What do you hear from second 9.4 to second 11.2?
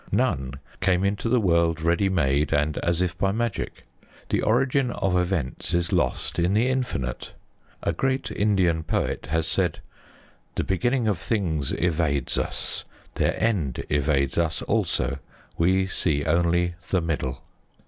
said: "The beginning of